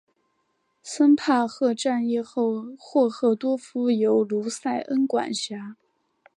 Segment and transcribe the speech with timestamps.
[0.81, 5.75] 森帕赫战役后霍赫多夫由卢塞恩管辖。